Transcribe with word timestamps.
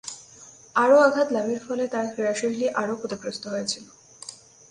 আরও 0.75 0.97
আঘাত 0.99 1.27
লাভের 1.31 1.59
ফলে 1.67 1.83
তার 1.87 2.05
ক্রীড়াশৈলী 2.13 2.67
আরও 2.81 2.93
ক্ষতিগ্রস্ত 2.99 3.43
হয়েছিল। 3.47 3.85